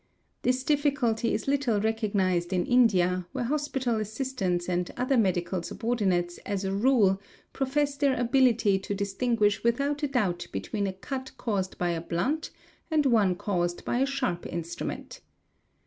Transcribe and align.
| 0.23 0.41
This 0.41 0.63
difficulty 0.63 1.31
is 1.31 1.47
little 1.47 1.79
recognised 1.79 2.51
in 2.51 2.65
India, 2.65 3.27
where 3.33 3.43
hospital 3.43 3.97
assistants 4.01 4.67
and_ 4.67 4.87
other 4.97 5.15
medical 5.15 5.61
subordinates 5.61 6.39
as 6.39 6.65
a 6.65 6.73
rule 6.73 7.21
profess 7.53 7.97
their 7.97 8.19
ability 8.19 8.79
to 8.79 8.95
distinguish 8.95 9.63
without 9.63 10.01
a 10.01 10.07
doubt 10.07 10.47
between 10.51 10.87
a 10.87 10.93
cut 10.93 11.33
caused 11.37 11.77
by 11.77 11.91
a 11.91 12.01
blunt 12.01 12.49
and 12.89 13.05
one 13.05 13.35
caused 13.35 13.85
by 13.85 13.99
a 13.99 14.01
ih 14.01 14.05
sharp 14.07 14.47
instrument. 14.47 15.21